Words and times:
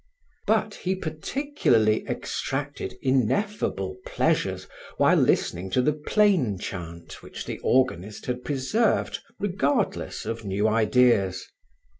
But 0.47 0.73
he 0.73 0.95
particularly 0.95 2.07
extracted 2.07 2.95
ineffable 3.03 3.97
pleasures 4.03 4.67
while 4.97 5.15
listening 5.17 5.69
to 5.77 5.81
the 5.83 5.93
plain 5.93 6.57
chant 6.57 7.21
which 7.21 7.45
the 7.45 7.59
organist 7.59 8.25
had 8.25 8.43
preserved 8.43 9.19
regardless 9.39 10.25
of 10.25 10.43
new 10.43 10.67
ideas. 10.67 11.45